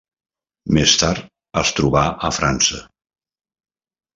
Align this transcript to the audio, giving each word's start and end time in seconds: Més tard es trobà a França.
Més 0.77 0.93
tard 1.01 1.27
es 1.63 1.73
trobà 1.81 2.03
a 2.31 2.33
França. 2.39 2.81